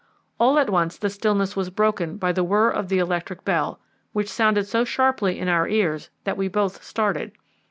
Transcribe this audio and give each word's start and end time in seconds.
All 0.39 0.57
at 0.57 0.71
once 0.71 0.97
the 0.97 1.11
stillness 1.11 1.55
was 1.55 1.69
broken 1.69 2.17
by 2.17 2.31
the 2.31 2.43
whirr 2.43 2.71
of 2.71 2.89
the 2.89 2.97
electric 2.97 3.45
bell, 3.45 3.79
which 4.13 4.29
sounded 4.31 4.65
so 4.65 4.83
sharply 4.83 5.37
in 5.37 5.47
our 5.47 5.67
ears 5.67 6.09
that 6.23 6.37
we 6.37 6.47
both 6.47 6.83
started. 6.83 7.33